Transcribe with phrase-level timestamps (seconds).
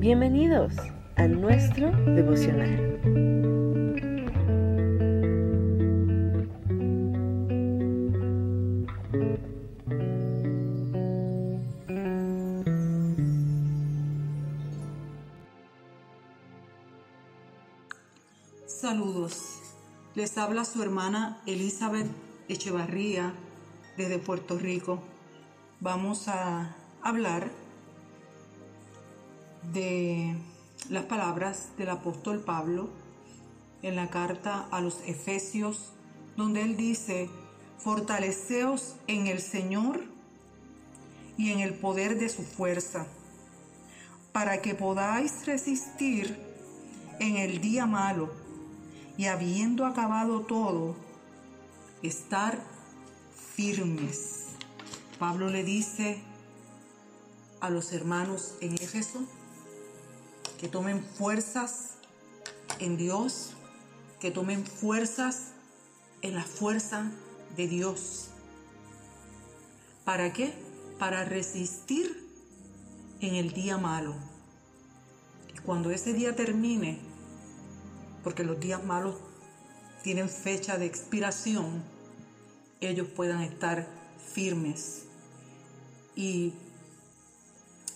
[0.00, 0.72] Bienvenidos
[1.16, 2.98] a nuestro devocional.
[18.66, 19.60] Saludos.
[20.14, 22.06] Les habla su hermana Elizabeth
[22.48, 23.34] Echevarría
[23.98, 25.02] desde Puerto Rico.
[25.80, 27.50] Vamos a hablar
[29.72, 30.36] de
[30.88, 32.90] las palabras del apóstol Pablo
[33.82, 35.92] en la carta a los Efesios,
[36.36, 37.30] donde él dice,
[37.78, 40.04] fortaleceos en el Señor
[41.36, 43.06] y en el poder de su fuerza,
[44.32, 46.38] para que podáis resistir
[47.18, 48.30] en el día malo
[49.16, 50.96] y habiendo acabado todo,
[52.02, 52.58] estar
[53.54, 54.46] firmes.
[55.18, 56.22] Pablo le dice
[57.60, 59.26] a los hermanos en Éfeso,
[60.60, 61.92] que tomen fuerzas
[62.80, 63.52] en Dios,
[64.20, 65.52] que tomen fuerzas
[66.20, 67.10] en la fuerza
[67.56, 68.28] de Dios.
[70.04, 70.52] ¿Para qué?
[70.98, 72.28] Para resistir
[73.20, 74.14] en el día malo.
[75.48, 76.98] Y cuando ese día termine,
[78.22, 79.14] porque los días malos
[80.02, 81.82] tienen fecha de expiración,
[82.82, 83.88] ellos puedan estar
[84.34, 85.04] firmes.
[86.14, 86.52] Y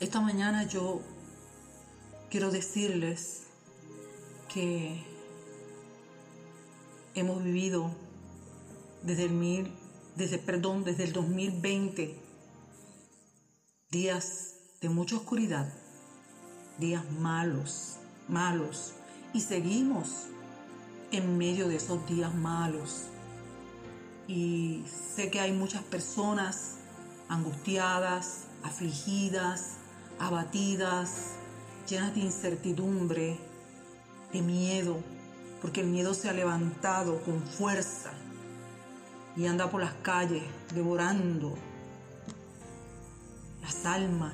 [0.00, 1.02] esta mañana yo
[2.34, 3.44] quiero decirles
[4.52, 5.00] que
[7.14, 7.92] hemos vivido
[9.04, 9.70] desde el mil,
[10.16, 12.18] desde perdón, desde el 2020
[13.92, 15.72] días de mucha oscuridad,
[16.80, 18.94] días malos, malos
[19.32, 20.26] y seguimos
[21.12, 23.04] en medio de esos días malos.
[24.26, 24.82] Y
[25.14, 26.78] sé que hay muchas personas
[27.28, 29.76] angustiadas, afligidas,
[30.18, 31.36] abatidas,
[31.86, 33.38] llenas de incertidumbre,
[34.32, 34.98] de miedo,
[35.60, 38.12] porque el miedo se ha levantado con fuerza
[39.36, 40.42] y anda por las calles
[40.74, 41.54] devorando
[43.62, 44.32] las almas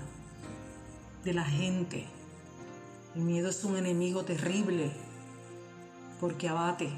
[1.24, 2.06] de la gente.
[3.14, 4.92] El miedo es un enemigo terrible
[6.20, 6.90] porque abate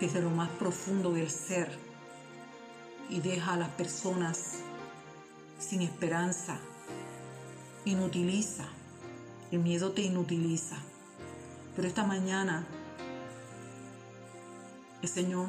[0.00, 1.70] desde lo más profundo del ser
[3.08, 4.60] y deja a las personas
[5.58, 6.58] sin esperanza,
[7.84, 8.66] inutiliza
[9.50, 10.76] el miedo te inutiliza.
[11.76, 12.66] Pero esta mañana
[15.02, 15.46] el Señor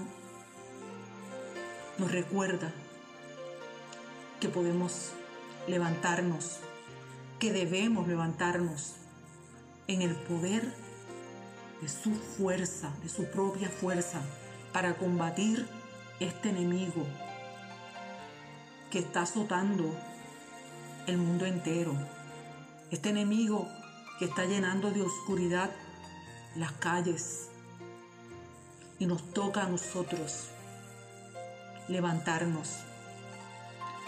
[1.97, 2.71] nos recuerda
[4.39, 5.11] que podemos
[5.67, 6.59] levantarnos,
[7.39, 8.95] que debemos levantarnos
[9.87, 10.73] en el poder
[11.81, 14.21] de su fuerza, de su propia fuerza,
[14.71, 15.67] para combatir
[16.19, 17.05] este enemigo
[18.89, 19.93] que está azotando
[21.07, 21.93] el mundo entero.
[22.89, 23.67] Este enemigo
[24.21, 25.71] que está llenando de oscuridad
[26.55, 27.49] las calles.
[28.99, 30.49] Y nos toca a nosotros
[31.87, 32.69] levantarnos.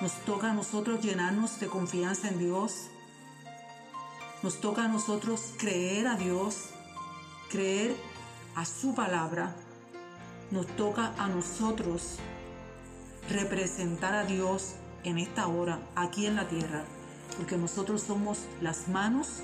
[0.01, 2.91] Nos toca a nosotros llenarnos de confianza en Dios.
[4.43, 6.65] Nos toca a nosotros creer a Dios,
[7.49, 7.95] creer
[8.53, 9.55] a su palabra.
[10.51, 12.19] Nos toca a nosotros
[13.31, 16.83] representar a Dios en esta hora, aquí en la tierra,
[17.35, 19.41] porque nosotros somos las manos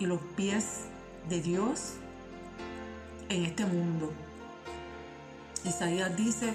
[0.00, 0.86] y los pies
[1.28, 1.92] de Dios
[3.28, 4.10] en este mundo.
[5.64, 6.52] Isaías dice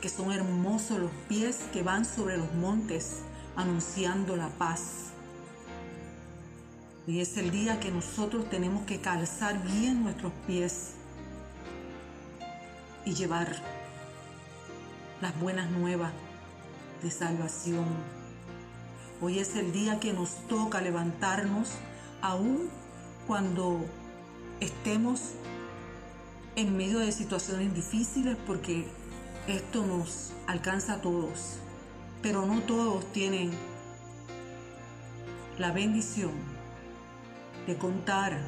[0.00, 3.18] que son hermosos los pies que van sobre los montes
[3.56, 5.10] anunciando la paz.
[7.06, 10.92] Y es el día que nosotros tenemos que calzar bien nuestros pies
[13.04, 13.60] y llevar
[15.20, 16.12] las buenas nuevas
[17.02, 17.86] de salvación.
[19.20, 21.72] Hoy es el día que nos toca levantarnos
[22.22, 22.70] aún
[23.26, 23.80] cuando
[24.60, 25.20] estemos
[26.56, 28.86] en medio de situaciones difíciles porque
[29.48, 31.58] esto nos alcanza a todos,
[32.22, 33.50] pero no todos tienen
[35.58, 36.32] la bendición
[37.66, 38.38] de contar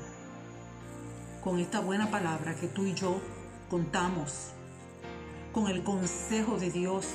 [1.43, 3.21] con esta buena palabra que tú y yo
[3.71, 4.51] contamos,
[5.53, 7.07] con el consejo de Dios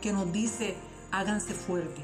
[0.00, 0.76] que nos dice
[1.10, 2.02] háganse fuerte.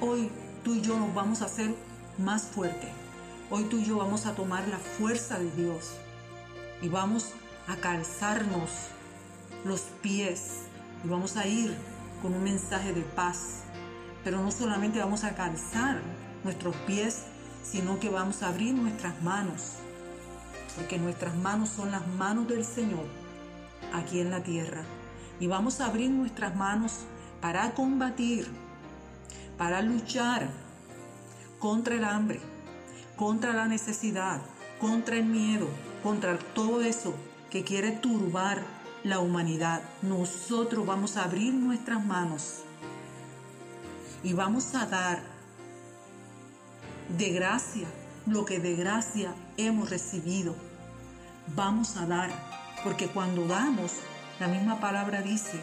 [0.00, 0.30] Hoy
[0.64, 1.74] tú y yo nos vamos a hacer
[2.18, 3.05] más fuertes
[3.48, 5.92] Hoy tú y yo vamos a tomar la fuerza de Dios
[6.82, 7.30] y vamos
[7.68, 8.70] a calzarnos
[9.64, 10.62] los pies
[11.04, 11.72] y vamos a ir
[12.22, 13.62] con un mensaje de paz.
[14.24, 16.00] Pero no solamente vamos a calzar
[16.42, 17.22] nuestros pies,
[17.62, 19.74] sino que vamos a abrir nuestras manos,
[20.74, 23.06] porque nuestras manos son las manos del Señor
[23.92, 24.82] aquí en la tierra.
[25.38, 27.04] Y vamos a abrir nuestras manos
[27.40, 28.48] para combatir,
[29.56, 30.48] para luchar
[31.60, 32.40] contra el hambre,
[33.16, 34.40] contra la necesidad,
[34.80, 35.68] contra el miedo,
[36.02, 37.14] contra todo eso
[37.50, 38.62] que quiere turbar
[39.04, 39.82] la humanidad.
[40.02, 42.62] Nosotros vamos a abrir nuestras manos
[44.22, 45.22] y vamos a dar
[47.16, 47.86] de gracia
[48.26, 50.54] lo que de gracia hemos recibido.
[51.54, 52.30] Vamos a dar,
[52.82, 53.92] porque cuando damos,
[54.40, 55.60] la misma palabra dice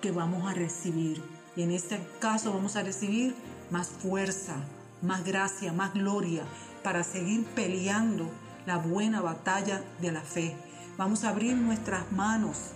[0.00, 1.22] que vamos a recibir.
[1.54, 3.36] Y en este caso vamos a recibir
[3.70, 4.56] más fuerza,
[5.00, 6.42] más gracia, más gloria
[6.82, 8.30] para seguir peleando
[8.66, 10.56] la buena batalla de la fe.
[10.96, 12.72] Vamos a abrir nuestras manos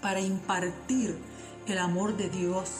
[0.00, 1.16] para impartir
[1.66, 2.70] el amor de Dios.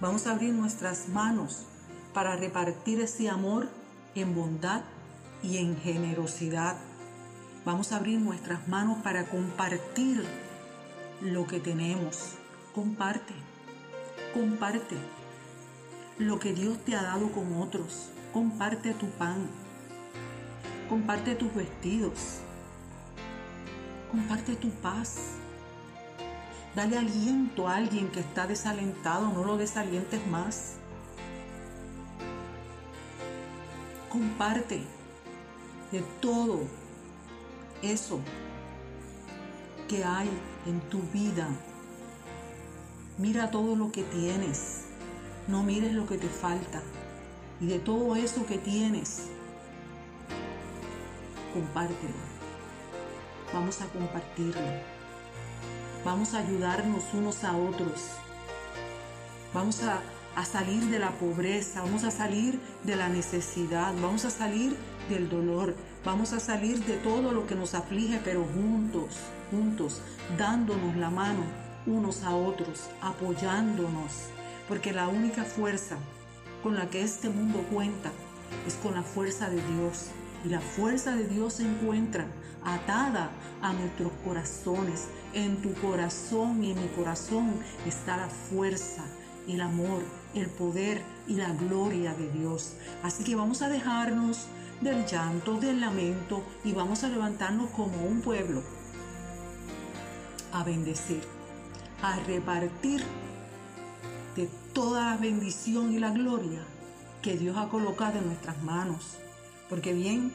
[0.00, 1.64] Vamos a abrir nuestras manos
[2.12, 3.68] para repartir ese amor
[4.14, 4.82] en bondad
[5.42, 6.76] y en generosidad.
[7.64, 10.24] Vamos a abrir nuestras manos para compartir
[11.20, 12.32] lo que tenemos.
[12.74, 13.34] Comparte,
[14.34, 14.96] comparte
[16.18, 18.08] lo que Dios te ha dado con otros.
[18.32, 19.46] Comparte tu pan,
[20.88, 22.38] comparte tus vestidos,
[24.10, 25.34] comparte tu paz.
[26.74, 30.76] Dale aliento a alguien que está desalentado, no lo desalientes más.
[34.08, 34.80] Comparte
[35.90, 36.62] de todo
[37.82, 38.18] eso
[39.88, 40.30] que hay
[40.64, 41.48] en tu vida.
[43.18, 44.86] Mira todo lo que tienes.
[45.48, 46.80] No mires lo que te falta.
[47.62, 49.28] Y de todo eso que tienes,
[51.54, 52.12] compártelo.
[53.54, 54.60] Vamos a compartirlo.
[56.04, 58.08] Vamos a ayudarnos unos a otros.
[59.54, 60.02] Vamos a
[60.34, 64.76] a salir de la pobreza, vamos a salir de la necesidad, vamos a salir
[65.08, 65.74] del dolor,
[66.04, 69.16] vamos a salir de todo lo que nos aflige, pero juntos,
[69.50, 70.00] juntos,
[70.38, 71.44] dándonos la mano
[71.84, 74.28] unos a otros, apoyándonos,
[74.68, 75.96] porque la única fuerza
[76.62, 78.10] con la que este mundo cuenta
[78.66, 80.08] es con la fuerza de Dios.
[80.44, 82.26] Y la fuerza de Dios se encuentra
[82.64, 83.30] atada
[83.60, 85.08] a nuestros corazones.
[85.34, 87.54] En tu corazón y en mi corazón
[87.86, 89.04] está la fuerza
[89.48, 90.02] el amor,
[90.34, 92.74] el poder y la gloria de Dios.
[93.02, 94.46] Así que vamos a dejarnos
[94.80, 98.62] del llanto, del lamento y vamos a levantarnos como un pueblo
[100.52, 101.22] a bendecir,
[102.02, 103.02] a repartir
[104.72, 106.60] toda la bendición y la gloria
[107.22, 109.16] que Dios ha colocado en nuestras manos.
[109.68, 110.32] Porque bien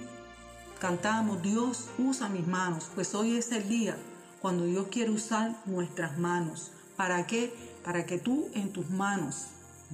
[0.79, 3.97] cantamos, Dios usa mis manos, pues hoy es el día
[4.41, 6.71] cuando Dios quiere usar nuestras manos.
[6.95, 7.53] ¿Para qué?
[7.87, 9.45] para que tú en tus manos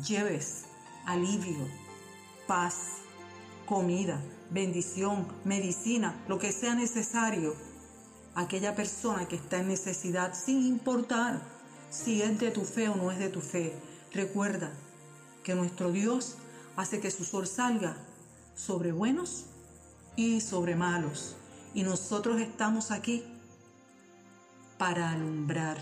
[0.04, 0.64] lleves
[1.06, 1.68] alivio,
[2.48, 3.04] paz,
[3.68, 4.20] comida,
[4.50, 7.54] bendición, medicina, lo que sea necesario
[8.34, 11.40] aquella persona que está en necesidad, sin importar
[11.92, 13.76] si es de tu fe o no es de tu fe.
[14.14, 14.72] Recuerda
[15.44, 16.36] que nuestro Dios
[16.76, 17.98] hace que su sol salga
[18.56, 19.46] sobre buenos
[20.16, 21.36] y sobre malos.
[21.74, 23.24] Y nosotros estamos aquí
[24.78, 25.78] para alumbrar.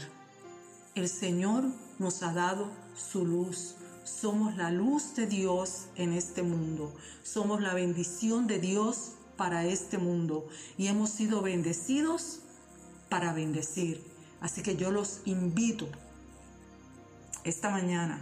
[0.96, 1.66] El Señor
[2.00, 3.76] nos ha dado su luz.
[4.06, 6.96] Somos la luz de Dios en este mundo.
[7.24, 10.48] Somos la bendición de Dios para este mundo.
[10.78, 12.40] Y hemos sido bendecidos
[13.10, 14.02] para bendecir.
[14.40, 15.90] Así que yo los invito
[17.44, 18.20] esta mañana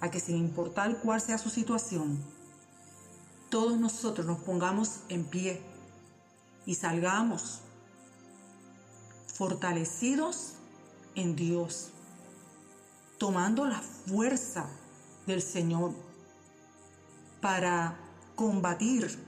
[0.00, 2.18] a que sin importar cuál sea su situación,
[3.50, 5.62] todos nosotros nos pongamos en pie
[6.66, 7.60] y salgamos
[9.26, 10.54] fortalecidos
[11.14, 11.90] en Dios,
[13.18, 14.68] tomando la fuerza
[15.26, 15.92] del Señor
[17.40, 17.98] para
[18.34, 19.18] combatir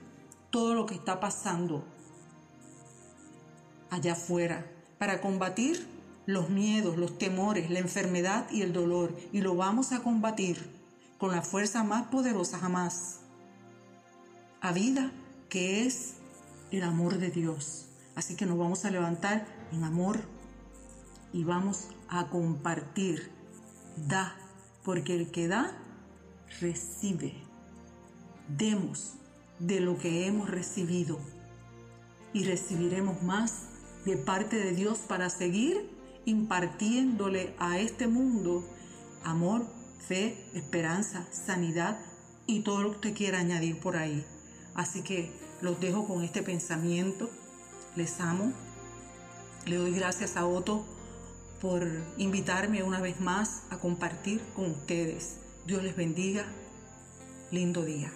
[0.51, 1.85] todo lo que está pasando
[3.91, 5.87] allá afuera, para combatir
[6.27, 9.15] los miedos, los temores, la enfermedad y el dolor.
[9.33, 10.59] Y lo vamos a combatir
[11.19, 13.21] con la fuerza más poderosa jamás,
[14.61, 15.13] a vida,
[15.49, 16.15] que es
[16.71, 17.87] el amor de Dios.
[18.15, 20.21] Así que nos vamos a levantar en amor
[21.33, 23.31] y vamos a compartir.
[23.97, 24.35] Da,
[24.83, 25.73] porque el que da,
[26.61, 27.35] recibe.
[28.49, 29.15] Demos
[29.59, 31.19] de lo que hemos recibido
[32.33, 33.69] y recibiremos más
[34.05, 35.94] de parte de Dios para seguir
[36.25, 38.65] impartiéndole a este mundo
[39.25, 39.67] amor,
[39.99, 41.99] fe, esperanza, sanidad
[42.47, 44.25] y todo lo que usted quiera añadir por ahí.
[44.75, 47.31] Así que los dejo con este pensamiento.
[47.97, 48.53] Les amo.
[49.67, 50.85] Le doy gracias a Otto
[51.61, 51.89] por
[52.19, 55.37] invitarme una vez más a compartir con ustedes.
[55.67, 56.45] Dios les bendiga.
[57.51, 58.13] Lindo día.